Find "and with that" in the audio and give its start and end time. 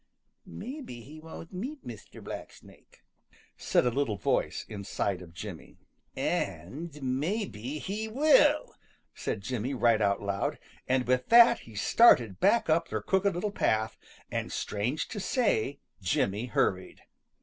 10.87-11.59